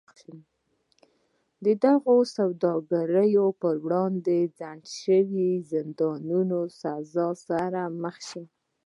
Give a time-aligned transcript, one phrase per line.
[1.65, 5.35] د دغو سوداګرو پر وړاندې خنډ شي د
[5.71, 6.19] زندان
[6.81, 8.43] سزا سره مخ شي.